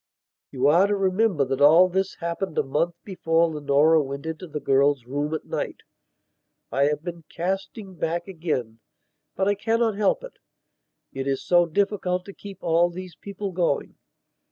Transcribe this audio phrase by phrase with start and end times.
[0.51, 4.59] You are to remember that all this happened a month before Leonora went into the
[4.59, 5.81] girl's room at night.
[6.71, 8.79] I have been casting back again;
[9.35, 10.39] but I cannot help it.
[11.13, 13.93] It is so difficult to keep all these people going.